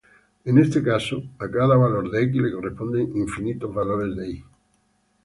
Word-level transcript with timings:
En 0.45 0.57
este 0.57 0.81
caso 0.81 1.21
a 1.37 1.47
cada 1.51 1.75
valor 1.77 2.09
de 2.09 2.23
"x" 2.23 2.33
le 2.41 2.51
corresponden 2.51 3.15
infinitos 3.15 3.71
valores 3.71 4.15
de 4.17 4.29
"y". 4.31 4.43